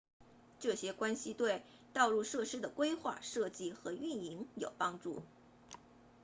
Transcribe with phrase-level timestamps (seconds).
[0.59, 1.61] 这些关系对
[1.93, 5.21] 道路设施的规划设计和运营有帮助